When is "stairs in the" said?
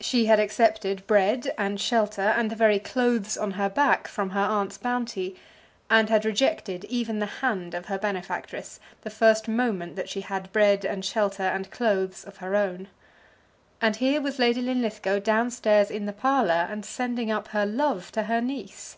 15.50-16.12